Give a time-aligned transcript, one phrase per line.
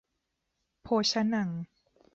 [0.83, 1.49] โภชะนัง